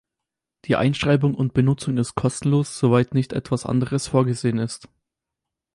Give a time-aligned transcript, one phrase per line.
[0.65, 4.89] Die Einschreibung und Benutzung ist kostenlos soweit nicht etwas anderes vorgesehen ist.